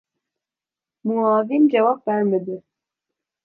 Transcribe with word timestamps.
Muavin 1.03 1.69
cevap 1.69 2.07
vermedi. 2.07 2.63